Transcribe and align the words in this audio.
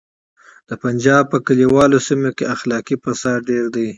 د 0.69 0.71
پنجاب 0.83 1.23
په 1.33 1.37
کلیوالو 1.47 1.97
سیمو 2.07 2.31
کې 2.37 2.51
اخلاقي 2.55 2.95
فساد 3.03 3.39
ډیر 3.49 3.65
دی 3.75 3.87